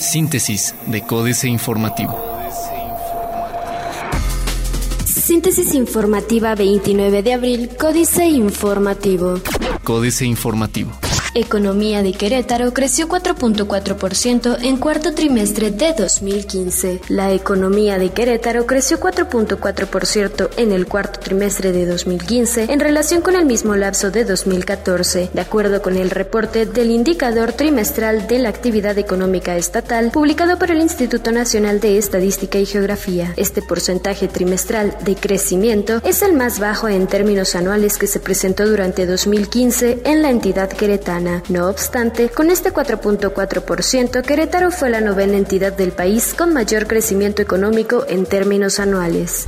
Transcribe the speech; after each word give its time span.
Síntesis 0.00 0.74
de 0.86 1.02
Códice 1.02 1.48
Informativo. 1.48 2.16
Síntesis 5.04 5.74
informativa 5.74 6.54
29 6.54 7.22
de 7.22 7.32
abril, 7.34 7.70
Códice 7.78 8.24
Informativo. 8.26 9.40
Códice 9.84 10.24
Informativo. 10.24 10.92
Economía 11.34 12.02
de 12.02 12.12
Querétaro 12.12 12.72
creció 12.72 13.06
4.4% 13.06 14.58
en 14.62 14.78
cuarto 14.78 15.12
trimestre 15.14 15.70
de 15.70 15.92
2015. 15.92 17.00
La 17.08 17.32
economía 17.32 17.98
de 17.98 18.10
Querétaro 18.10 18.66
creció 18.66 18.98
4.4% 18.98 20.50
en 20.56 20.72
el 20.72 20.86
cuarto 20.86 21.20
trimestre 21.20 21.72
de 21.72 21.86
2015 21.86 22.66
en 22.70 22.80
relación 22.80 23.20
con 23.20 23.36
el 23.36 23.44
mismo 23.44 23.76
lapso 23.76 24.10
de 24.10 24.24
2014, 24.24 25.30
de 25.32 25.40
acuerdo 25.40 25.82
con 25.82 25.96
el 25.96 26.10
reporte 26.10 26.64
del 26.64 26.90
indicador 26.90 27.52
trimestral 27.52 28.26
de 28.26 28.38
la 28.38 28.48
actividad 28.48 28.96
económica 28.96 29.56
estatal 29.56 30.10
publicado 30.10 30.58
por 30.58 30.70
el 30.70 30.80
Instituto 30.80 31.30
Nacional 31.30 31.80
de 31.80 31.98
Estadística 31.98 32.58
y 32.58 32.66
Geografía. 32.66 33.34
Este 33.36 33.60
porcentaje 33.60 34.28
trimestral 34.28 34.96
de 35.04 35.14
crecimiento 35.14 36.00
es 36.04 36.22
el 36.22 36.32
más 36.32 36.58
bajo 36.58 36.88
en 36.88 37.06
términos 37.06 37.54
anuales 37.54 37.98
que 37.98 38.06
se 38.06 38.18
presentó 38.18 38.66
durante 38.66 39.06
2015 39.06 40.00
en 40.04 40.22
la 40.22 40.30
entidad 40.30 40.70
queretana. 40.70 41.17
No 41.48 41.68
obstante, 41.68 42.28
con 42.28 42.50
este 42.50 42.72
4.4%, 42.72 44.22
Querétaro 44.22 44.70
fue 44.70 44.88
la 44.88 45.00
novena 45.00 45.36
entidad 45.36 45.72
del 45.72 45.90
país 45.90 46.32
con 46.32 46.52
mayor 46.52 46.86
crecimiento 46.86 47.42
económico 47.42 48.04
en 48.08 48.24
términos 48.24 48.78
anuales. 48.78 49.46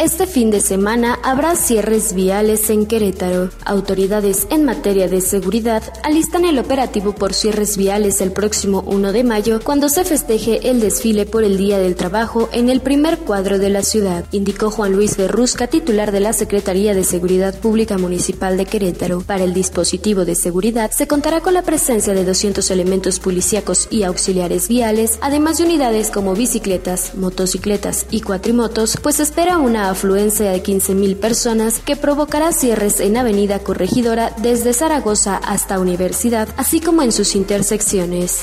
Este 0.00 0.26
fin 0.26 0.50
de 0.50 0.60
semana 0.60 1.18
habrá 1.22 1.56
cierres 1.56 2.14
viales 2.14 2.70
en 2.70 2.86
Querétaro. 2.86 3.50
Autoridades 3.66 4.46
en 4.50 4.64
materia 4.64 5.08
de 5.08 5.20
seguridad 5.20 5.82
alistan 6.02 6.46
el 6.46 6.58
operativo 6.58 7.14
por 7.14 7.34
cierres 7.34 7.76
viales 7.76 8.22
el 8.22 8.32
próximo 8.32 8.82
1 8.86 9.12
de 9.12 9.24
mayo 9.24 9.60
cuando 9.62 9.90
se 9.90 10.04
festeje 10.04 10.70
el 10.70 10.80
desfile 10.80 11.26
por 11.26 11.44
el 11.44 11.58
Día 11.58 11.78
del 11.78 11.96
Trabajo 11.96 12.48
en 12.52 12.70
el 12.70 12.80
primer 12.80 13.18
cuadro 13.18 13.58
de 13.58 13.68
la 13.68 13.82
ciudad, 13.82 14.24
indicó 14.32 14.70
Juan 14.70 14.92
Luis 14.92 15.18
Berrusca, 15.18 15.66
titular 15.66 16.12
de 16.12 16.20
la 16.20 16.32
Secretaría 16.32 16.94
de 16.94 17.04
Seguridad 17.04 17.58
Pública 17.58 17.98
Municipal 17.98 18.56
de 18.56 18.64
Querétaro. 18.64 19.20
Para 19.20 19.44
el 19.44 19.52
dispositivo 19.52 20.24
de 20.24 20.34
seguridad 20.34 20.90
se 20.90 21.09
contará 21.10 21.40
con 21.40 21.54
la 21.54 21.62
presencia 21.62 22.14
de 22.14 22.24
200 22.24 22.70
elementos 22.70 23.18
policíacos 23.18 23.88
y 23.90 24.04
auxiliares 24.04 24.68
viales, 24.68 25.18
además 25.20 25.58
de 25.58 25.64
unidades 25.64 26.08
como 26.08 26.34
bicicletas, 26.34 27.16
motocicletas 27.16 28.06
y 28.12 28.20
cuatrimotos, 28.20 28.96
pues 29.02 29.18
espera 29.18 29.58
una 29.58 29.90
afluencia 29.90 30.52
de 30.52 30.62
15.000 30.62 31.16
personas 31.16 31.80
que 31.80 31.96
provocará 31.96 32.52
cierres 32.52 33.00
en 33.00 33.16
Avenida 33.16 33.58
Corregidora 33.58 34.32
desde 34.40 34.72
Zaragoza 34.72 35.36
hasta 35.38 35.80
Universidad, 35.80 36.48
así 36.56 36.78
como 36.78 37.02
en 37.02 37.10
sus 37.10 37.34
intersecciones. 37.34 38.42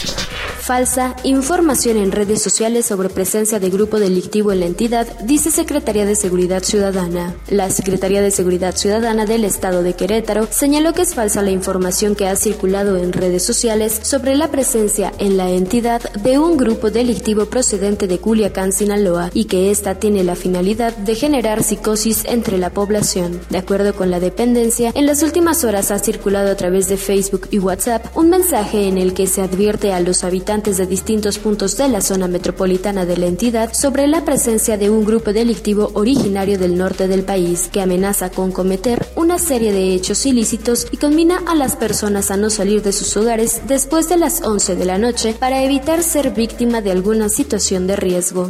Falsa 0.59 1.15
información 1.23 1.95
en 1.95 2.11
redes 2.11 2.41
sociales 2.41 2.85
sobre 2.85 3.07
presencia 3.07 3.61
de 3.61 3.69
grupo 3.69 3.97
delictivo 3.97 4.51
en 4.51 4.59
la 4.59 4.65
entidad, 4.65 5.07
dice 5.21 5.51
Secretaría 5.51 6.05
de 6.05 6.15
Seguridad 6.15 6.63
Ciudadana. 6.63 7.33
La 7.47 7.69
Secretaría 7.69 8.21
de 8.21 8.31
Seguridad 8.31 8.75
Ciudadana 8.75 9.25
del 9.25 9.45
Estado 9.45 9.83
de 9.83 9.93
Querétaro 9.93 10.49
señaló 10.51 10.91
que 10.91 11.03
es 11.03 11.15
falsa 11.15 11.41
la 11.41 11.51
información 11.51 12.13
que 12.13 12.27
ha 12.27 12.35
circulado 12.35 12.56
en 12.63 13.13
redes 13.13 13.43
sociales 13.43 13.99
sobre 14.03 14.35
la 14.35 14.49
presencia 14.49 15.13
en 15.19 15.37
la 15.37 15.49
entidad 15.49 16.01
de 16.13 16.39
un 16.39 16.57
grupo 16.57 16.89
delictivo 16.89 17.45
procedente 17.45 18.07
de 18.07 18.17
Culiacán, 18.17 18.71
Sinaloa, 18.73 19.29
y 19.33 19.45
que 19.45 19.71
ésta 19.71 19.95
tiene 19.95 20.23
la 20.23 20.35
finalidad 20.35 20.95
de 20.97 21.15
generar 21.15 21.63
psicosis 21.63 22.25
entre 22.25 22.57
la 22.57 22.71
población. 22.71 23.39
De 23.49 23.59
acuerdo 23.59 23.95
con 23.95 24.11
la 24.11 24.19
dependencia, 24.19 24.91
en 24.95 25.05
las 25.05 25.23
últimas 25.23 25.63
horas 25.63 25.91
ha 25.91 25.99
circulado 25.99 26.51
a 26.51 26.55
través 26.55 26.89
de 26.89 26.97
Facebook 26.97 27.47
y 27.51 27.59
WhatsApp 27.59 28.05
un 28.15 28.29
mensaje 28.29 28.87
en 28.87 28.97
el 28.97 29.13
que 29.13 29.27
se 29.27 29.41
advierte 29.41 29.93
a 29.93 29.99
los 29.99 30.23
habitantes 30.23 30.77
de 30.77 30.87
distintos 30.87 31.37
puntos 31.37 31.77
de 31.77 31.87
la 31.87 32.01
zona 32.01 32.27
metropolitana 32.27 33.05
de 33.05 33.17
la 33.17 33.27
entidad 33.27 33.73
sobre 33.73 34.07
la 34.07 34.25
presencia 34.25 34.77
de 34.77 34.89
un 34.89 35.05
grupo 35.05 35.31
delictivo 35.31 35.91
originario 35.93 36.57
del 36.57 36.77
norte 36.77 37.07
del 37.07 37.23
país 37.23 37.69
que 37.71 37.81
amenaza 37.81 38.29
con 38.31 38.51
cometer 38.51 39.05
una 39.15 39.37
serie 39.39 39.71
de 39.71 39.93
hechos 39.93 40.25
ilícitos 40.25 40.87
y 40.91 40.97
combina 40.97 41.41
a 41.47 41.55
las 41.55 41.75
personas 41.75 42.31
a 42.31 42.37
no 42.37 42.46
salir 42.49 42.81
de 42.81 42.93
sus 42.93 43.15
hogares 43.17 43.61
después 43.67 44.09
de 44.09 44.17
las 44.17 44.41
11 44.43 44.75
de 44.75 44.85
la 44.85 44.97
noche 44.97 45.35
para 45.39 45.63
evitar 45.63 46.03
ser 46.03 46.31
víctima 46.31 46.81
de 46.81 46.91
alguna 46.91 47.29
situación 47.29 47.87
de 47.87 47.95
riesgo. 47.95 48.49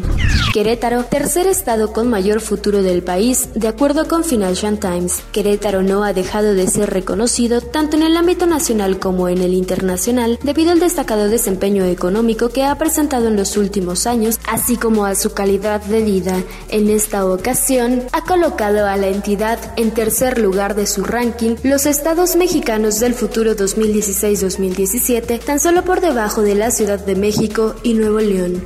Querétaro, 0.53 1.03
tercer 1.03 1.47
estado 1.47 1.93
con 1.93 2.09
mayor 2.09 2.41
futuro 2.41 2.81
del 2.81 3.03
país, 3.03 3.49
de 3.53 3.67
acuerdo 3.67 4.07
con 4.07 4.23
Financial 4.23 4.79
Times. 4.79 5.21
Querétaro 5.31 5.83
no 5.83 6.03
ha 6.03 6.13
dejado 6.13 6.53
de 6.53 6.67
ser 6.67 6.89
reconocido 6.89 7.61
tanto 7.61 7.97
en 7.97 8.03
el 8.03 8.17
ámbito 8.17 8.45
nacional 8.45 8.99
como 8.99 9.29
en 9.29 9.39
el 9.39 9.53
internacional 9.53 10.39
debido 10.43 10.71
al 10.71 10.79
destacado 10.79 11.29
desempeño 11.29 11.85
económico 11.85 12.49
que 12.49 12.63
ha 12.63 12.77
presentado 12.77 13.27
en 13.27 13.35
los 13.35 13.57
últimos 13.57 14.07
años, 14.07 14.39
así 14.47 14.77
como 14.77 15.05
a 15.05 15.15
su 15.15 15.33
calidad 15.33 15.81
de 15.81 16.01
vida. 16.01 16.35
En 16.69 16.89
esta 16.89 17.25
ocasión, 17.25 18.03
ha 18.11 18.23
colocado 18.23 18.87
a 18.87 18.97
la 18.97 19.07
entidad 19.07 19.59
en 19.75 19.91
tercer 19.91 20.37
lugar 20.37 20.75
de 20.75 20.87
su 20.87 21.03
ranking 21.03 21.55
los 21.63 21.85
estados 21.85 22.35
mexicanos 22.35 22.99
del 22.99 23.13
futuro 23.13 23.55
2020 23.55 23.86
2016-2017, 23.87 25.39
tan 25.39 25.59
solo 25.59 25.83
por 25.83 26.01
debajo 26.01 26.41
de 26.41 26.55
la 26.55 26.71
Ciudad 26.71 27.03
de 27.03 27.15
México 27.15 27.75
y 27.83 27.93
Nuevo 27.93 28.19
León. 28.19 28.61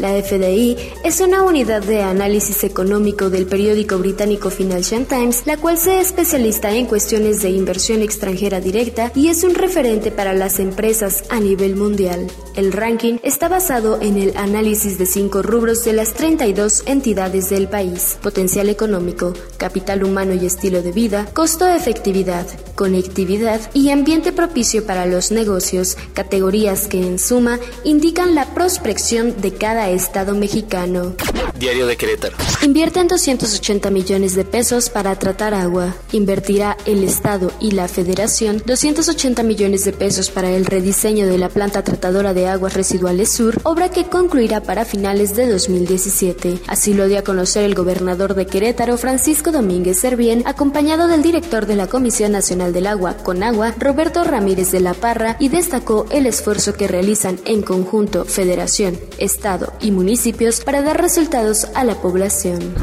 La 0.00 0.18
FDI 0.22 0.78
es 1.04 1.20
una 1.20 1.42
unidad 1.42 1.82
de 1.82 2.00
análisis 2.00 2.64
económico 2.64 3.28
del 3.28 3.44
periódico 3.44 3.98
británico 3.98 4.48
Financial 4.48 5.04
Times, 5.04 5.42
la 5.44 5.58
cual 5.58 5.76
se 5.76 6.00
especializa 6.00 6.70
en 6.72 6.86
cuestiones 6.86 7.42
de 7.42 7.50
inversión 7.50 8.00
extranjera 8.00 8.60
directa 8.60 9.12
y 9.14 9.28
es 9.28 9.44
un 9.44 9.54
referente 9.54 10.10
para 10.10 10.32
las 10.32 10.58
empresas 10.58 11.24
a 11.28 11.38
nivel 11.38 11.76
mundial. 11.76 12.28
El 12.56 12.72
ranking 12.72 13.18
está 13.22 13.50
basado 13.50 14.00
en 14.00 14.16
el 14.16 14.34
análisis 14.38 14.96
de 14.96 15.04
cinco 15.04 15.42
rubros 15.42 15.84
de 15.84 15.92
las 15.92 16.14
32 16.14 16.84
entidades 16.86 17.50
del 17.50 17.68
país, 17.68 18.16
potencial 18.22 18.70
económico, 18.70 19.34
capital 19.58 20.02
humano 20.02 20.32
y 20.32 20.46
estilo 20.46 20.80
de 20.80 20.92
vida, 20.92 21.26
costo-efectividad, 21.34 22.46
conectividad 22.80 23.60
y 23.74 23.90
ambiente 23.90 24.32
propicio 24.32 24.86
para 24.86 25.04
los 25.04 25.32
negocios, 25.32 25.98
categorías 26.14 26.86
que 26.86 26.98
en 26.98 27.18
suma 27.18 27.60
indican 27.84 28.34
la 28.34 28.54
prospección 28.54 29.38
de 29.42 29.52
cada 29.52 29.90
Estado 29.90 30.34
mexicano. 30.34 31.14
Diario 31.58 31.86
de 31.86 31.98
Querétaro. 31.98 32.38
Invierten 32.62 33.06
280 33.06 33.90
millones 33.90 34.34
de 34.34 34.46
pesos 34.46 34.88
para 34.88 35.14
tratar 35.18 35.52
agua. 35.52 35.94
Invertirá 36.12 36.78
el 36.86 37.04
Estado 37.04 37.52
y 37.60 37.72
la 37.72 37.86
Federación 37.86 38.62
280 38.64 39.42
millones 39.42 39.84
de 39.84 39.92
pesos 39.92 40.30
para 40.30 40.50
el 40.50 40.64
rediseño 40.64 41.26
de 41.26 41.36
la 41.36 41.50
planta 41.50 41.84
tratadora 41.84 42.32
de 42.32 42.48
aguas 42.48 42.72
residuales 42.72 43.30
sur, 43.30 43.60
obra 43.64 43.90
que 43.90 44.06
concluirá 44.06 44.62
para 44.62 44.86
finales 44.86 45.36
de 45.36 45.50
2017. 45.50 46.60
Así 46.66 46.94
lo 46.94 47.08
dio 47.08 47.18
a 47.18 47.24
conocer 47.24 47.64
el 47.64 47.74
gobernador 47.74 48.34
de 48.34 48.46
Querétaro, 48.46 48.96
Francisco 48.96 49.52
Domínguez 49.52 49.98
Servién, 49.98 50.42
acompañado 50.46 51.08
del 51.08 51.20
director 51.20 51.66
de 51.66 51.76
la 51.76 51.86
Comisión 51.86 52.32
Nacional 52.32 52.69
del 52.72 52.86
Agua, 52.86 53.16
Conagua, 53.16 53.74
Roberto 53.78 54.24
Ramírez 54.24 54.70
de 54.70 54.80
la 54.80 54.94
Parra, 54.94 55.36
y 55.38 55.48
destacó 55.48 56.06
el 56.10 56.26
esfuerzo 56.26 56.74
que 56.74 56.88
realizan 56.88 57.38
en 57.44 57.62
conjunto 57.62 58.24
Federación, 58.24 58.98
Estado 59.18 59.72
y 59.80 59.90
municipios 59.90 60.60
para 60.60 60.82
dar 60.82 61.00
resultados 61.00 61.66
a 61.74 61.84
la 61.84 61.94
población. 61.94 62.74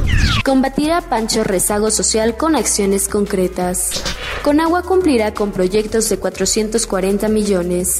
Combatirá 0.44 1.02
Pancho 1.02 1.44
rezago 1.44 1.92
social 1.92 2.38
con 2.38 2.56
acciones 2.56 3.08
concretas. 3.08 4.04
Conagua 4.44 4.82
cumplirá 4.84 5.34
con 5.34 5.52
proyectos 5.52 6.08
de 6.10 6.20
440 6.20 7.28
millones. 7.28 8.00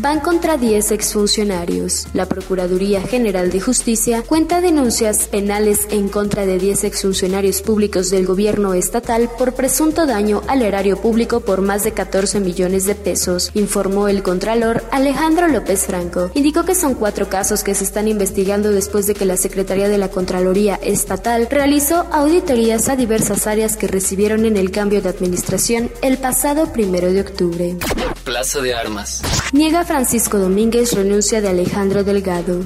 Van 0.00 0.18
contra 0.20 0.56
10 0.56 0.90
exfuncionarios. 0.90 2.08
La 2.14 2.26
Procuraduría 2.26 3.00
General 3.02 3.50
de 3.50 3.60
Justicia 3.60 4.22
cuenta 4.22 4.60
denuncias 4.60 5.28
penales 5.28 5.86
en 5.90 6.08
contra 6.08 6.46
de 6.46 6.58
10 6.58 6.84
exfuncionarios 6.84 7.62
públicos 7.62 8.10
del 8.10 8.26
gobierno 8.26 8.74
estatal 8.74 9.30
por 9.38 9.54
presunto 9.54 10.04
daño 10.06 10.42
al 10.48 10.62
erario 10.62 10.96
público 10.96 11.23
por 11.26 11.62
más 11.62 11.84
de 11.84 11.92
14 11.92 12.40
millones 12.40 12.84
de 12.84 12.94
pesos, 12.94 13.50
informó 13.54 14.08
el 14.08 14.22
Contralor 14.22 14.84
Alejandro 14.92 15.48
López 15.48 15.86
Franco. 15.86 16.30
Indicó 16.34 16.64
que 16.64 16.74
son 16.74 16.94
cuatro 16.94 17.28
casos 17.28 17.64
que 17.64 17.74
se 17.74 17.84
están 17.84 18.08
investigando 18.08 18.70
después 18.70 19.06
de 19.06 19.14
que 19.14 19.24
la 19.24 19.36
Secretaría 19.36 19.88
de 19.88 19.98
la 19.98 20.10
Contraloría 20.10 20.74
Estatal 20.82 21.48
realizó 21.50 22.06
auditorías 22.12 22.88
a 22.88 22.96
diversas 22.96 23.46
áreas 23.46 23.76
que 23.76 23.88
recibieron 23.88 24.44
en 24.44 24.56
el 24.56 24.70
cambio 24.70 25.00
de 25.00 25.08
administración 25.08 25.90
el 26.02 26.18
pasado 26.18 26.72
primero 26.72 27.12
de 27.12 27.22
octubre. 27.22 27.76
Plaza 28.24 28.60
de 28.60 28.74
Armas. 28.74 29.22
Niega 29.52 29.84
Francisco 29.84 30.38
Domínguez 30.38 30.92
renuncia 30.92 31.40
de 31.40 31.48
Alejandro 31.48 32.04
Delgado. 32.04 32.60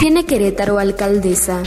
Tiene 0.00 0.26
Querétaro 0.26 0.78
alcaldesa 0.78 1.62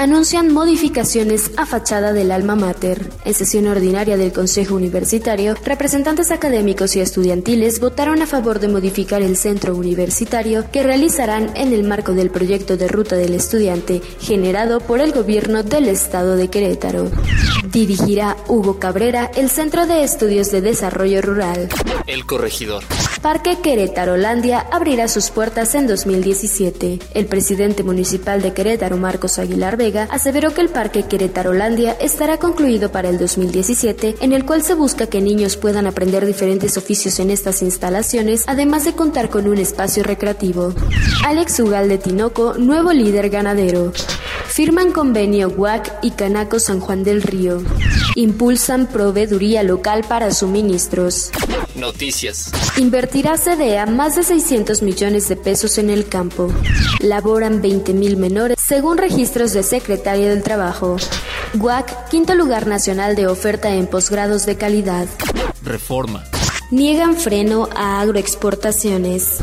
anuncian 0.00 0.50
modificaciones 0.50 1.50
a 1.58 1.66
fachada 1.66 2.14
del 2.14 2.32
alma 2.32 2.56
mater. 2.56 3.10
En 3.26 3.34
sesión 3.34 3.66
ordinaria 3.66 4.16
del 4.16 4.32
Consejo 4.32 4.74
Universitario, 4.74 5.54
representantes 5.62 6.30
académicos 6.30 6.96
y 6.96 7.00
estudiantiles 7.00 7.80
votaron 7.80 8.22
a 8.22 8.26
favor 8.26 8.60
de 8.60 8.68
modificar 8.68 9.20
el 9.20 9.36
centro 9.36 9.76
universitario 9.76 10.64
que 10.72 10.82
realizarán 10.82 11.54
en 11.54 11.74
el 11.74 11.84
marco 11.84 12.14
del 12.14 12.30
proyecto 12.30 12.78
de 12.78 12.88
ruta 12.88 13.16
del 13.16 13.34
estudiante 13.34 14.00
generado 14.20 14.80
por 14.80 15.00
el 15.00 15.12
gobierno 15.12 15.64
del 15.64 15.86
estado 15.86 16.36
de 16.36 16.48
Querétaro. 16.48 17.10
Dirigirá 17.70 18.38
Hugo 18.48 18.78
Cabrera 18.78 19.30
el 19.36 19.50
Centro 19.50 19.86
de 19.86 20.02
Estudios 20.02 20.50
de 20.50 20.62
Desarrollo 20.62 21.20
Rural. 21.20 21.68
El 22.06 22.24
corregidor. 22.24 22.84
Parque 23.20 23.58
Querétaro-Landia 23.62 24.66
abrirá 24.72 25.06
sus 25.08 25.30
puertas 25.30 25.74
en 25.74 25.86
2017. 25.86 26.98
El 27.12 27.26
presidente 27.26 27.82
municipal 27.82 28.40
de 28.40 28.54
Querétaro, 28.54 28.96
Marcos 28.96 29.38
Aguilar 29.38 29.76
Vega, 29.76 29.89
aseveró 29.98 30.54
que 30.54 30.60
el 30.60 30.68
Parque 30.68 31.04
Querétaro-Landia 31.04 31.96
estará 32.00 32.38
concluido 32.38 32.92
para 32.92 33.08
el 33.08 33.18
2017, 33.18 34.16
en 34.20 34.32
el 34.32 34.44
cual 34.44 34.62
se 34.62 34.74
busca 34.74 35.06
que 35.06 35.20
niños 35.20 35.56
puedan 35.56 35.86
aprender 35.86 36.24
diferentes 36.26 36.76
oficios 36.76 37.18
en 37.18 37.30
estas 37.30 37.62
instalaciones, 37.62 38.44
además 38.46 38.84
de 38.84 38.94
contar 38.94 39.28
con 39.28 39.48
un 39.48 39.58
espacio 39.58 40.02
recreativo. 40.02 40.74
Alex 41.24 41.60
Ugal 41.60 41.88
de 41.88 41.98
Tinoco, 41.98 42.54
nuevo 42.54 42.92
líder 42.92 43.30
ganadero. 43.30 43.92
Firman 44.46 44.90
convenio 44.92 45.48
WAC 45.48 45.98
y 46.02 46.10
Canaco 46.10 46.58
San 46.58 46.80
Juan 46.80 47.04
del 47.04 47.22
Río. 47.22 47.62
Impulsan 48.16 48.88
proveeduría 48.88 49.62
local 49.62 50.04
para 50.08 50.32
suministros. 50.32 51.30
Noticias. 51.76 52.50
Invertirá 52.76 53.36
CDA 53.36 53.86
más 53.86 54.16
de 54.16 54.24
600 54.24 54.82
millones 54.82 55.28
de 55.28 55.36
pesos 55.36 55.78
en 55.78 55.88
el 55.88 56.08
campo. 56.08 56.52
Laboran 56.98 57.62
20.000 57.62 58.16
menores 58.16 58.58
según 58.60 58.98
registros 58.98 59.52
de 59.52 59.62
Secretaría 59.70 60.28
del 60.30 60.42
Trabajo. 60.42 60.96
WAC, 61.54 62.08
quinto 62.08 62.34
lugar 62.34 62.66
nacional 62.66 63.14
de 63.14 63.28
oferta 63.28 63.70
en 63.70 63.86
posgrados 63.86 64.44
de 64.44 64.56
calidad. 64.56 65.06
Reforma 65.62 66.24
niegan 66.70 67.16
freno 67.16 67.68
a 67.74 68.00
agroexportaciones. 68.00 69.38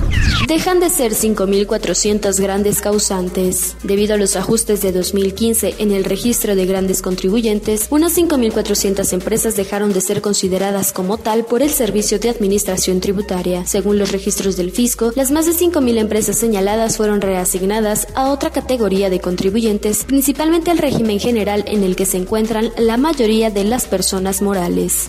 Dejan 0.47 0.79
de 0.79 0.89
ser 0.89 1.11
5.400 1.11 2.39
grandes 2.39 2.79
causantes. 2.79 3.75
Debido 3.83 4.13
a 4.13 4.17
los 4.17 4.35
ajustes 4.35 4.81
de 4.81 4.93
2015 4.93 5.75
en 5.79 5.91
el 5.91 6.05
registro 6.05 6.55
de 6.55 6.65
grandes 6.65 7.01
contribuyentes, 7.01 7.87
unas 7.89 8.17
5.400 8.17 9.11
empresas 9.11 9.55
dejaron 9.57 9.91
de 9.91 9.99
ser 9.99 10.21
consideradas 10.21 10.93
como 10.93 11.17
tal 11.17 11.45
por 11.45 11.61
el 11.61 11.69
Servicio 11.69 12.19
de 12.19 12.29
Administración 12.29 13.01
Tributaria. 13.01 13.65
Según 13.65 13.97
los 13.99 14.11
registros 14.11 14.55
del 14.55 14.71
fisco, 14.71 15.11
las 15.15 15.31
más 15.31 15.45
de 15.47 15.51
5.000 15.51 15.97
empresas 15.97 16.37
señaladas 16.37 16.95
fueron 16.95 17.19
reasignadas 17.19 18.07
a 18.15 18.31
otra 18.31 18.51
categoría 18.51 19.09
de 19.09 19.19
contribuyentes, 19.19 20.05
principalmente 20.05 20.71
al 20.71 20.77
régimen 20.77 21.19
general 21.19 21.65
en 21.67 21.83
el 21.83 21.95
que 21.97 22.05
se 22.05 22.17
encuentran 22.17 22.71
la 22.77 22.95
mayoría 22.95 23.51
de 23.51 23.65
las 23.65 23.85
personas 23.85 24.41
morales. 24.41 25.07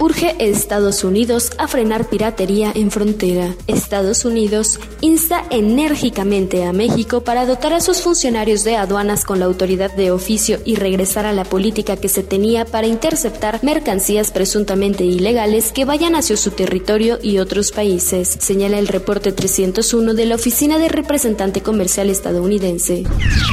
Urge 0.00 0.34
Estados 0.40 1.04
Unidos 1.04 1.51
a 1.58 1.68
frenar 1.68 2.08
piratería 2.08 2.72
en 2.74 2.90
frontera. 2.90 3.54
Estados 3.66 4.24
Unidos 4.24 4.78
insta 5.00 5.44
enérgicamente 5.50 6.64
a 6.64 6.72
México 6.72 7.22
para 7.22 7.46
dotar 7.46 7.72
a 7.72 7.80
sus 7.80 8.02
funcionarios 8.02 8.64
de 8.64 8.76
aduanas 8.76 9.24
con 9.24 9.40
la 9.40 9.46
autoridad 9.46 9.92
de 9.94 10.10
oficio 10.10 10.58
y 10.64 10.76
regresar 10.76 11.26
a 11.26 11.32
la 11.32 11.44
política 11.44 11.96
que 11.96 12.08
se 12.08 12.22
tenía 12.22 12.64
para 12.64 12.86
interceptar 12.86 13.62
mercancías 13.62 14.30
presuntamente 14.30 15.04
ilegales 15.04 15.72
que 15.72 15.84
vayan 15.84 16.14
hacia 16.14 16.36
su 16.36 16.50
territorio 16.50 17.18
y 17.22 17.38
otros 17.38 17.72
países, 17.72 18.28
señala 18.40 18.78
el 18.78 18.88
reporte 18.88 19.32
301 19.32 20.14
de 20.14 20.26
la 20.26 20.34
Oficina 20.34 20.78
de 20.78 20.88
Representante 20.88 21.62
Comercial 21.62 22.10
estadounidense. 22.10 23.04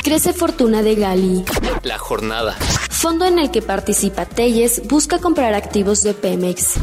Crece 0.04 0.34
fortuna 0.34 0.82
de 0.82 0.96
Gali. 0.96 1.44
La 1.84 1.98
jornada. 1.98 2.58
Fondo 2.90 3.26
en 3.26 3.40
el 3.40 3.50
que 3.50 3.62
participa 3.62 4.26
Telles 4.26 4.82
busca 4.88 5.20
comprar 5.20 5.54
activos 5.54 6.04
de 6.04 6.14
Pemex. 6.14 6.74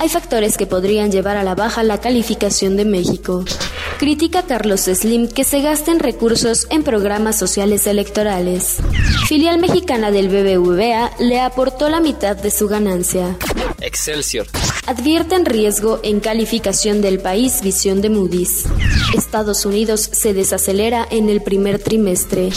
Hay 0.00 0.08
factores 0.10 0.58
que 0.58 0.61
podrían 0.66 1.10
llevar 1.10 1.36
a 1.36 1.44
la 1.44 1.54
baja 1.54 1.82
la 1.82 2.00
calificación 2.00 2.76
de 2.76 2.84
México. 2.84 3.44
Critica 3.98 4.42
Carlos 4.42 4.82
Slim 4.82 5.28
que 5.28 5.44
se 5.44 5.60
gasten 5.60 6.00
recursos 6.00 6.66
en 6.70 6.82
programas 6.82 7.38
sociales 7.38 7.86
electorales. 7.86 8.78
Filial 9.28 9.60
mexicana 9.60 10.10
del 10.10 10.28
BBVA 10.28 11.12
le 11.20 11.40
aportó 11.40 11.88
la 11.88 12.00
mitad 12.00 12.36
de 12.36 12.50
su 12.50 12.68
ganancia. 12.68 13.36
Excelsior. 13.80 14.46
Advierten 14.92 15.46
riesgo 15.46 16.00
en 16.02 16.20
calificación 16.20 17.00
del 17.00 17.18
país 17.18 17.62
visión 17.62 18.02
de 18.02 18.10
Moody's. 18.10 18.66
Estados 19.16 19.64
Unidos 19.64 20.10
se 20.12 20.34
desacelera 20.34 21.08
en 21.10 21.30
el 21.30 21.40
primer 21.40 21.78
trimestre. 21.78 22.50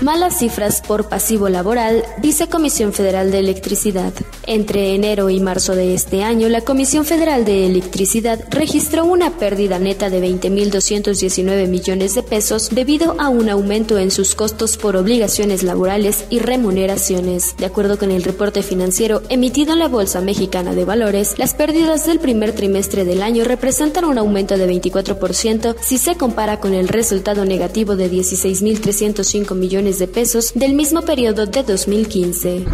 Malas 0.00 0.40
cifras 0.40 0.82
por 0.82 1.08
pasivo 1.08 1.48
laboral, 1.48 2.04
dice 2.20 2.48
Comisión 2.48 2.92
Federal 2.92 3.30
de 3.30 3.38
Electricidad. 3.38 4.12
Entre 4.48 4.96
enero 4.96 5.30
y 5.30 5.38
marzo 5.38 5.76
de 5.76 5.94
este 5.94 6.24
año, 6.24 6.48
la 6.48 6.62
Comisión 6.62 7.04
Federal 7.04 7.44
de 7.44 7.66
Electricidad 7.66 8.40
registró 8.50 9.04
una 9.04 9.38
pérdida 9.38 9.78
neta 9.78 10.10
de 10.10 10.20
20.219 10.20 11.68
millones 11.68 12.16
de 12.16 12.24
pesos 12.24 12.68
debido 12.72 13.14
a 13.20 13.28
un 13.28 13.48
aumento 13.48 13.96
en 13.96 14.10
sus 14.10 14.34
costos 14.34 14.76
por 14.76 14.96
obligaciones 14.96 15.62
laborales 15.62 16.24
y 16.30 16.40
remuneraciones. 16.40 17.56
De 17.56 17.66
acuerdo 17.66 17.96
con 17.96 18.10
el 18.10 18.24
reporte 18.24 18.62
financiero 18.62 19.22
emitido 19.28 19.72
en 19.72 19.78
la 19.78 19.88
Bolsa 19.88 20.20
Mexicana 20.20 20.74
de 20.74 20.84
Valores, 20.84 21.38
las 21.38 21.54
pérdidas 21.54 21.75
del 21.76 22.20
primer 22.20 22.52
trimestre 22.52 23.04
del 23.04 23.22
año 23.22 23.44
representan 23.44 24.06
un 24.06 24.16
aumento 24.16 24.56
de 24.56 24.66
24% 24.66 25.76
si 25.78 25.98
se 25.98 26.16
compara 26.16 26.58
con 26.58 26.72
el 26.72 26.88
resultado 26.88 27.44
negativo 27.44 27.96
de 27.96 28.10
16.305 28.10 29.54
millones 29.54 29.98
de 29.98 30.08
pesos 30.08 30.52
del 30.54 30.72
mismo 30.72 31.02
periodo 31.02 31.44
de 31.44 31.62
2015. 31.62 32.64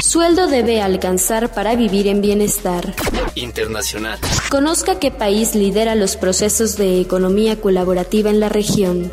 Sueldo 0.00 0.46
debe 0.46 0.80
alcanzar 0.80 1.52
para 1.52 1.74
vivir 1.74 2.06
en 2.06 2.20
bienestar. 2.20 2.94
Internacional. 3.34 4.18
Conozca 4.48 4.98
qué 5.00 5.10
país 5.10 5.56
lidera 5.56 5.96
los 5.96 6.16
procesos 6.16 6.76
de 6.76 7.00
economía 7.00 7.60
colaborativa 7.60 8.30
en 8.30 8.38
la 8.38 8.48
región. 8.48 9.10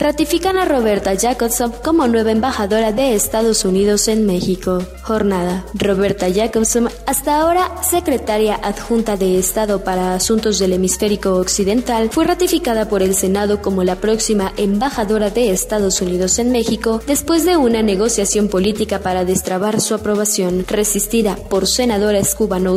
Ratifican 0.00 0.56
a 0.56 0.64
Roberta 0.64 1.14
Jacobson 1.16 1.72
como 1.84 2.08
nueva 2.08 2.32
embajadora 2.32 2.92
de 2.92 3.14
Estados 3.14 3.64
Unidos 3.64 4.08
en 4.08 4.26
México. 4.26 4.82
Jornada. 5.02 5.64
Roberta 5.74 6.28
Jacobson, 6.32 6.88
hasta 7.06 7.40
ahora 7.40 7.82
secretaria 7.82 8.58
adjunta 8.62 8.77
de 9.18 9.38
Estado 9.38 9.84
para 9.84 10.14
Asuntos 10.14 10.58
del 10.58 10.72
Hemisférico 10.72 11.34
Occidental, 11.34 12.08
fue 12.10 12.24
ratificada 12.24 12.88
por 12.88 13.02
el 13.02 13.14
Senado 13.14 13.60
como 13.60 13.84
la 13.84 13.96
próxima 13.96 14.52
embajadora 14.56 15.30
de 15.30 15.50
Estados 15.50 16.00
Unidos 16.00 16.38
en 16.38 16.52
México 16.52 17.02
después 17.06 17.44
de 17.44 17.56
una 17.56 17.82
negociación 17.82 18.48
política 18.48 19.00
para 19.00 19.24
destrabar 19.24 19.80
su 19.80 19.94
aprobación, 19.94 20.64
resistida 20.66 21.36
por 21.36 21.66
senadores 21.66 22.34
cubano 22.34 22.72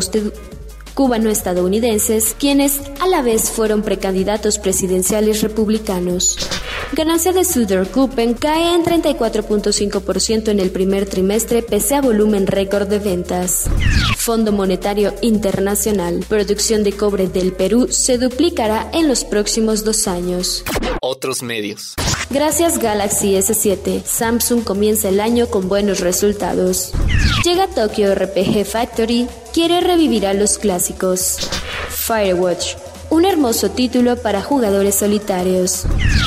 cubano-estadounidenses, 0.94 2.36
quienes 2.38 2.82
a 3.00 3.08
la 3.08 3.22
vez 3.22 3.50
fueron 3.50 3.82
precandidatos 3.82 4.60
presidenciales 4.60 5.42
republicanos. 5.42 6.38
Ganancia 6.94 7.32
de 7.32 7.46
Coupen 7.92 8.34
cae 8.34 8.76
en 8.76 8.84
34.5% 8.84 10.50
en 10.50 10.60
el 10.60 10.72
primer 10.72 11.06
trimestre 11.06 11.62
pese 11.62 11.96
a 11.96 12.02
volumen 12.02 12.48
récord 12.48 12.88
de 12.88 13.00
ventas. 13.00 13.70
Fondo 14.18 14.52
Monetario 14.52 15.14
Internacional. 15.22 16.26
Producción 16.28 16.84
de 16.84 16.92
cobre 16.92 17.28
del 17.28 17.54
Perú 17.54 17.88
se 17.90 18.18
duplicará 18.18 18.90
en 18.94 19.08
los 19.08 19.24
próximos 19.24 19.84
dos 19.84 20.08
años. 20.08 20.64
Otros 21.02 21.42
medios. 21.42 21.96
Gracias 22.34 22.80
Galaxy 22.80 23.34
S7, 23.34 24.06
Samsung 24.06 24.64
comienza 24.64 25.10
el 25.10 25.20
año 25.20 25.48
con 25.48 25.68
buenos 25.68 26.00
resultados. 26.00 26.94
Llega 27.44 27.68
Tokyo 27.68 28.16
RPG 28.16 28.64
Factory, 28.66 29.28
quiere 29.54 29.82
revivir 29.82 30.26
a 30.26 30.34
los 30.34 30.58
clásicos. 30.58 31.50
Firewatch, 31.90 32.76
un 33.10 33.26
hermoso 33.26 33.72
título 33.72 34.16
para 34.16 34.42
jugadores 34.42 34.96
solitarios. 34.96 35.84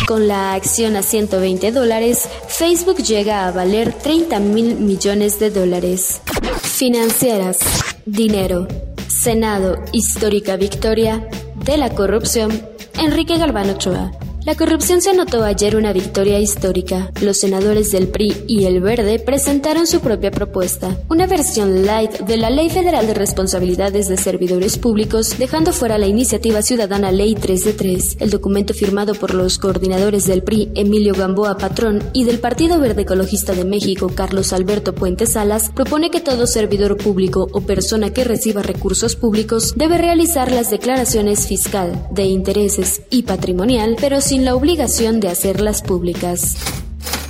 Con 0.07 0.29
la 0.29 0.53
acción 0.53 0.95
a 0.97 1.03
120 1.03 1.73
dólares, 1.73 2.29
Facebook 2.49 2.99
llega 2.99 3.49
a 3.49 3.53
valer 3.53 3.95
30 3.95 4.41
mil 4.41 4.77
millones 4.77 5.41
de 5.41 5.51
dólares. 5.51 6.21
Financieras, 6.61 7.61
dinero, 8.05 8.69
Senado, 9.09 9.79
histórica 9.93 10.57
victoria 10.57 11.27
de 11.65 11.79
la 11.79 11.95
corrupción, 11.95 12.63
Enrique 12.99 13.39
Galván 13.39 13.71
Ochoa. 13.71 14.13
La 14.45 14.57
corrupción 14.57 15.01
se 15.01 15.09
anotó 15.09 15.43
ayer 15.43 15.75
una 15.75 15.95
victoria 15.95 16.39
histórica. 16.39 17.11
Los 17.23 17.39
senadores 17.39 17.91
del 17.93 18.09
PRI 18.09 18.45
y 18.47 18.67
el 18.67 18.83
Verde 18.83 19.19
presentaron 19.19 19.87
su 19.87 20.01
propia 20.01 20.31
propuesta, 20.31 20.99
una 21.09 21.27
versión 21.27 21.87
light 21.87 22.13
de 22.19 22.37
la 22.37 22.51
Ley 22.51 22.69
Federal 22.69 23.07
de 23.07 23.15
Responsabilidades 23.15 24.07
de 24.07 24.19
Servidores 24.19 24.77
Públicos, 24.77 25.39
dejando 25.39 25.73
fuera 25.73 25.97
la 25.97 26.09
iniciativa 26.09 26.61
ciudadana 26.61 27.11
Ley 27.11 27.35
3 27.35 27.65
de 27.65 27.73
3. 27.73 28.17
El 28.21 28.29
documento 28.29 28.75
firmado 28.75 29.15
por 29.15 29.33
los 29.33 29.57
coordinadores 29.57 30.27
del 30.27 30.43
PRI, 30.43 30.73
Emilio 30.75 31.15
Gamboa 31.15 31.57
Patrón, 31.57 32.03
y 32.13 32.25
del 32.25 32.39
Partido 32.39 32.79
Verde 32.79 33.03
Ecologista 33.03 33.55
de 33.55 33.65
México, 33.65 34.13
Carlos 34.15 34.53
Alberto 34.53 34.95
Puente 34.95 35.25
Salas, 35.25 35.71
propone 35.75 36.11
que 36.11 36.21
todo 36.21 36.47
servidor 36.47 36.99
público 36.99 37.49
o 37.53 37.63
persona 37.63 38.11
que 38.11 38.25
reciba 38.25 38.61
recursos 38.61 39.17
públicos 39.17 39.73
debe 39.75 39.97
realizar 39.97 40.53
las 40.53 40.71
declaraciones 40.71 41.47
fiscal, 41.47 42.09
de 42.11 42.25
intereses 42.25 43.01
y 43.09 43.23
patrimonial, 43.23 43.97
pero 43.99 44.21
sin 44.21 44.34
sin 44.35 44.45
la 44.45 44.57
obligación 44.57 45.21
de 45.21 45.29
hacerlas 45.29 45.81
públicas. 45.81 46.57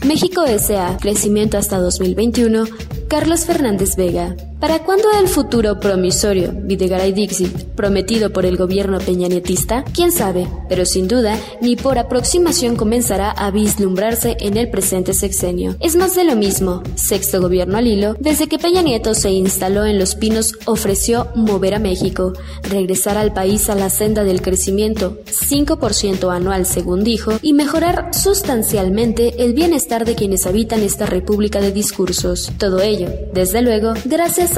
México 0.06 0.42
S.A. 0.46 0.96
Crecimiento 0.96 1.58
hasta 1.58 1.78
2021. 1.78 2.64
Carlos 3.08 3.44
Fernández 3.44 3.94
Vega. 3.96 4.34
¿Para 4.60 4.78
cuándo 4.78 5.08
el 5.20 5.28
futuro 5.28 5.78
promisorio 5.78 6.52
Videgaray 6.54 7.12
Dixit, 7.12 7.64
prometido 7.74 8.30
por 8.30 8.46
el 8.46 8.56
gobierno 8.56 8.98
peñanietista? 8.98 9.84
¿Quién 9.92 10.10
sabe? 10.10 10.48
Pero 10.70 10.86
sin 10.86 11.06
duda, 11.06 11.38
ni 11.60 11.76
por 11.76 11.98
aproximación 11.98 12.76
comenzará 12.76 13.30
a 13.30 13.50
vislumbrarse 13.50 14.36
en 14.40 14.56
el 14.56 14.70
presente 14.70 15.12
sexenio. 15.12 15.76
Es 15.80 15.96
más 15.96 16.14
de 16.14 16.24
lo 16.24 16.34
mismo. 16.34 16.82
Sexto 16.94 17.42
gobierno 17.42 17.76
al 17.76 17.86
hilo, 17.86 18.16
desde 18.20 18.46
que 18.46 18.58
Peña 18.58 18.80
Nieto 18.80 19.12
se 19.12 19.30
instaló 19.30 19.84
en 19.84 19.98
Los 19.98 20.14
Pinos, 20.14 20.54
ofreció 20.64 21.28
mover 21.34 21.74
a 21.74 21.78
México, 21.78 22.32
regresar 22.62 23.18
al 23.18 23.34
país 23.34 23.68
a 23.68 23.74
la 23.74 23.90
senda 23.90 24.24
del 24.24 24.40
crecimiento, 24.40 25.18
5% 25.26 26.34
anual 26.34 26.64
según 26.64 27.04
dijo, 27.04 27.32
y 27.42 27.52
mejorar 27.52 28.14
sustancialmente 28.14 29.44
el 29.44 29.52
bienestar 29.52 30.06
de 30.06 30.14
quienes 30.14 30.46
habitan 30.46 30.80
esta 30.82 31.04
república 31.04 31.60
de 31.60 31.72
discursos. 31.72 32.50
Todo 32.56 32.80
ello, 32.80 33.08
desde 33.34 33.60
luego, 33.60 33.92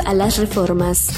a 0.05 0.15
las 0.15 0.39
reformas. 0.39 1.09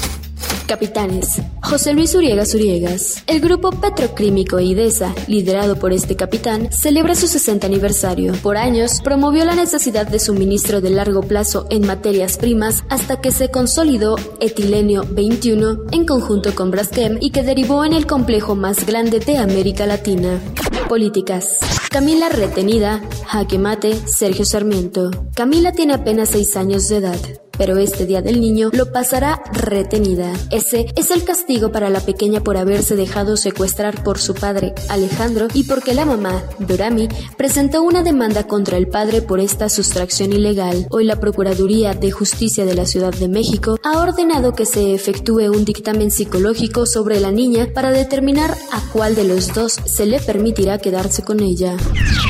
Capitanes. 0.67 1.41
José 1.63 1.93
Luis 1.93 2.13
Uriegas 2.13 2.53
Uriegas. 2.53 3.23
El 3.25 3.39
grupo 3.39 3.71
petroquímico 3.71 4.59
IDESA, 4.59 5.15
liderado 5.27 5.77
por 5.77 5.91
este 5.91 6.15
capitán, 6.15 6.71
celebra 6.71 7.15
su 7.15 7.27
60 7.27 7.65
aniversario. 7.65 8.33
Por 8.43 8.57
años, 8.57 9.01
promovió 9.03 9.43
la 9.45 9.55
necesidad 9.55 10.07
de 10.07 10.19
suministro 10.19 10.81
de 10.81 10.91
largo 10.91 11.23
plazo 11.23 11.65
en 11.71 11.87
materias 11.87 12.37
primas 12.37 12.83
hasta 12.89 13.19
que 13.19 13.31
se 13.31 13.49
consolidó 13.49 14.17
Etilenio 14.39 15.03
21 15.09 15.85
en 15.91 16.05
conjunto 16.05 16.53
con 16.53 16.69
Braskem 16.69 17.17
y 17.19 17.31
que 17.31 17.41
derivó 17.41 17.83
en 17.83 17.93
el 17.93 18.05
complejo 18.05 18.55
más 18.55 18.85
grande 18.85 19.19
de 19.19 19.37
América 19.37 19.87
Latina. 19.87 20.39
Políticas. 20.87 21.57
Camila 21.89 22.29
retenida, 22.29 23.01
jaque 23.25 23.57
mate, 23.57 23.95
Sergio 24.05 24.45
Sarmiento. 24.45 25.09
Camila 25.33 25.71
tiene 25.71 25.95
apenas 25.95 26.29
6 26.29 26.55
años 26.57 26.87
de 26.87 26.97
edad 26.97 27.38
pero 27.59 27.77
este 27.77 28.05
Día 28.05 28.21
del 28.21 28.39
Niño 28.39 28.69
lo 28.71 28.91
pasará 28.91 29.43
retenida. 29.51 30.31
Ese 30.49 30.87
es 30.95 31.11
el 31.11 31.25
castigo 31.25 31.71
para 31.71 31.89
la 31.89 31.99
pequeña 31.99 32.39
por 32.41 32.55
haberse 32.55 32.95
dejado 32.95 33.35
secuestrar 33.35 34.01
por 34.01 34.17
su 34.17 34.33
padre, 34.33 34.73
Alejandro, 34.87 35.47
y 35.53 35.65
porque 35.65 35.93
la 35.93 36.05
mamá, 36.05 36.41
Dorami, 36.59 37.09
presentó 37.37 37.83
una 37.83 38.01
demanda 38.01 38.47
contra 38.47 38.77
el 38.77 38.87
padre 38.87 39.21
por 39.21 39.41
esta 39.41 39.67
sustracción 39.67 40.31
ilegal. 40.31 40.87
Hoy 40.89 41.03
la 41.03 41.19
Procuraduría 41.19 41.93
de 41.93 42.11
Justicia 42.11 42.63
de 42.63 42.75
la 42.75 42.85
Ciudad 42.85 43.13
de 43.13 43.27
México 43.27 43.77
ha 43.83 44.01
ordenado 44.01 44.53
que 44.53 44.65
se 44.65 44.93
efectúe 44.93 45.51
un 45.51 45.65
dictamen 45.65 46.11
psicológico 46.11 46.85
sobre 46.85 47.19
la 47.19 47.31
niña 47.31 47.67
para 47.73 47.91
determinar 47.91 48.55
a 48.71 48.81
cuál 48.93 49.15
de 49.15 49.25
los 49.25 49.53
dos 49.53 49.73
se 49.83 50.05
le 50.05 50.21
permitirá 50.21 50.77
quedarse 50.77 51.23
con 51.23 51.41
ella. 51.41 51.75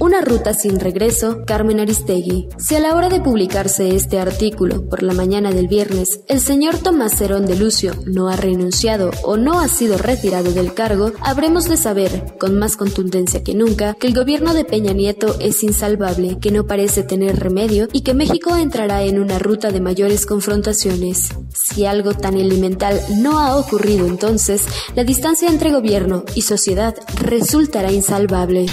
Una 0.01 0.21
ruta 0.21 0.55
sin 0.55 0.79
regreso, 0.79 1.43
Carmen 1.45 1.79
Aristegui. 1.79 2.49
Si 2.57 2.75
a 2.75 2.79
la 2.79 2.95
hora 2.95 3.09
de 3.09 3.21
publicarse 3.21 3.95
este 3.95 4.19
artículo 4.19 4.89
por 4.89 5.03
la 5.03 5.18
mañana 5.19 5.51
del 5.51 5.67
viernes 5.67 6.21
el 6.29 6.39
señor 6.39 6.77
Tomás 6.77 7.17
Cerón 7.17 7.45
de 7.45 7.57
Lucio 7.57 7.93
no 8.05 8.29
ha 8.29 8.37
renunciado 8.37 9.11
o 9.23 9.35
no 9.35 9.59
ha 9.59 9.67
sido 9.67 9.97
retirado 9.97 10.53
del 10.53 10.73
cargo, 10.73 11.11
habremos 11.19 11.67
de 11.67 11.75
saber, 11.75 12.37
con 12.39 12.57
más 12.57 12.77
contundencia 12.77 13.43
que 13.43 13.53
nunca, 13.53 13.95
que 13.95 14.07
el 14.07 14.13
gobierno 14.13 14.53
de 14.53 14.63
Peña 14.63 14.93
Nieto 14.93 15.35
es 15.41 15.61
insalvable, 15.61 16.37
que 16.39 16.51
no 16.51 16.67
parece 16.67 17.03
tener 17.03 17.37
remedio 17.37 17.89
y 17.91 18.03
que 18.03 18.13
México 18.13 18.55
entrará 18.55 19.03
en 19.03 19.19
una 19.19 19.39
ruta 19.39 19.71
de 19.71 19.81
mayores 19.81 20.25
confrontaciones. 20.25 21.33
Si 21.53 21.85
algo 21.85 22.13
tan 22.13 22.37
elemental 22.37 22.97
no 23.17 23.39
ha 23.39 23.57
ocurrido 23.57 24.07
entonces, 24.07 24.63
la 24.95 25.03
distancia 25.03 25.49
entre 25.49 25.73
gobierno 25.73 26.23
y 26.33 26.43
sociedad 26.43 26.95
resultará 27.21 27.91
insalvable. 27.91 28.67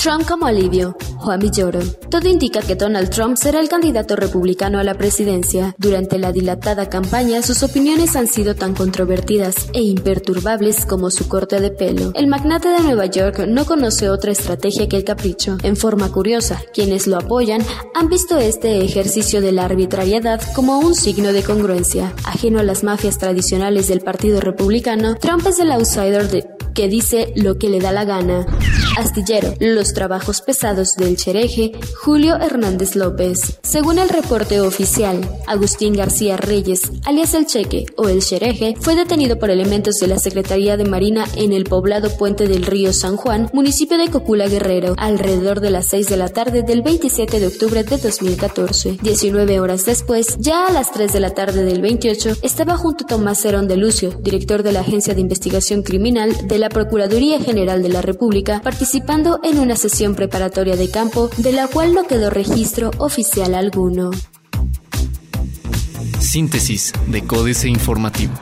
Trump 0.00 0.24
como 0.28 0.46
alivio. 0.46 0.96
Juan 1.20 1.38
Villoro. 1.38 1.80
Todo 2.10 2.28
indica 2.28 2.60
que 2.60 2.74
Donald 2.74 3.10
Trump 3.10 3.36
será 3.36 3.60
el 3.60 3.68
candidato 3.68 4.16
republicano 4.16 4.78
a 4.78 4.84
la 4.84 4.94
presidencia. 4.94 5.74
Durante 5.78 6.18
la 6.18 6.32
dilatada 6.32 6.88
campaña, 6.88 7.42
sus 7.42 7.62
opiniones 7.62 8.16
han 8.16 8.26
sido 8.26 8.54
tan 8.54 8.74
controvertidas 8.74 9.68
e 9.74 9.82
imperturbables 9.82 10.86
como 10.86 11.10
su 11.10 11.28
corte 11.28 11.60
de 11.60 11.70
pelo. 11.70 12.12
El 12.14 12.26
magnate 12.26 12.68
de 12.68 12.80
Nueva 12.80 13.06
York 13.06 13.46
no 13.46 13.66
conoce 13.66 14.08
otra 14.08 14.32
estrategia 14.32 14.88
que 14.88 14.96
el 14.96 15.04
capricho. 15.04 15.58
En 15.62 15.76
forma 15.76 16.10
curiosa, 16.10 16.62
quienes 16.72 17.06
lo 17.06 17.18
apoyan 17.18 17.62
han 17.94 18.08
visto 18.08 18.38
este 18.38 18.82
ejercicio 18.82 19.42
de 19.42 19.52
la 19.52 19.66
arbitrariedad 19.66 20.40
como 20.54 20.78
un 20.78 20.94
signo 20.94 21.32
de 21.32 21.42
congruencia. 21.42 22.14
Ajeno 22.24 22.60
a 22.60 22.64
las 22.64 22.82
mafias 22.82 23.18
tradicionales 23.18 23.88
del 23.88 24.00
Partido 24.00 24.40
Republicano, 24.40 25.16
Trump 25.16 25.46
es 25.46 25.58
el 25.58 25.70
outsider 25.70 26.28
de 26.30 26.59
que 26.74 26.88
dice 26.88 27.32
lo 27.36 27.58
que 27.58 27.68
le 27.68 27.80
da 27.80 27.92
la 27.92 28.04
gana. 28.04 28.46
Astillero, 28.96 29.54
los 29.60 29.94
trabajos 29.94 30.40
pesados 30.40 30.96
del 30.96 31.16
Chereje, 31.16 31.72
Julio 32.02 32.36
Hernández 32.36 32.96
López. 32.96 33.58
Según 33.62 33.98
el 33.98 34.08
reporte 34.08 34.60
oficial, 34.60 35.20
Agustín 35.46 35.94
García 35.94 36.36
Reyes, 36.36 36.90
alias 37.04 37.34
El 37.34 37.46
Cheque 37.46 37.86
o 37.96 38.08
El 38.08 38.22
Chereje, 38.22 38.76
fue 38.80 38.96
detenido 38.96 39.38
por 39.38 39.50
elementos 39.50 39.96
de 39.96 40.08
la 40.08 40.18
Secretaría 40.18 40.76
de 40.76 40.84
Marina 40.84 41.24
en 41.36 41.52
el 41.52 41.64
poblado 41.64 42.16
Puente 42.16 42.46
del 42.46 42.66
Río 42.66 42.92
San 42.92 43.16
Juan, 43.16 43.48
municipio 43.52 43.96
de 43.96 44.08
Cocula 44.08 44.48
Guerrero, 44.48 44.94
alrededor 44.98 45.60
de 45.60 45.70
las 45.70 45.86
6 45.86 46.08
de 46.08 46.16
la 46.16 46.28
tarde 46.28 46.62
del 46.62 46.82
27 46.82 47.40
de 47.40 47.46
octubre 47.46 47.84
de 47.84 47.96
2014. 47.96 48.98
19 49.02 49.60
horas 49.60 49.86
después, 49.86 50.36
ya 50.38 50.66
a 50.66 50.72
las 50.72 50.92
3 50.92 51.12
de 51.12 51.20
la 51.20 51.30
tarde 51.30 51.64
del 51.64 51.80
28, 51.80 52.36
estaba 52.42 52.76
junto 52.76 53.04
a 53.04 53.06
Tomás 53.06 53.40
Cerón 53.40 53.68
de 53.68 53.76
Lucio, 53.76 54.10
director 54.22 54.62
de 54.62 54.72
la 54.72 54.80
Agencia 54.80 55.14
de 55.14 55.20
Investigación 55.20 55.82
Criminal 55.82 56.48
de 56.48 56.58
la 56.60 56.68
Procuraduría 56.68 57.40
General 57.40 57.82
de 57.82 57.88
la 57.88 58.02
República, 58.02 58.60
participando 58.62 59.40
en 59.42 59.58
una 59.58 59.76
sesión 59.76 60.14
preparatoria 60.14 60.76
de 60.76 60.90
campo 60.90 61.30
de 61.38 61.52
la 61.52 61.66
cual 61.66 61.94
no 61.94 62.06
quedó 62.06 62.30
registro 62.30 62.90
oficial 62.98 63.54
alguno. 63.54 64.10
Síntesis 66.20 66.92
de 67.08 67.22
Códice 67.22 67.68
Informativo. 67.68 68.34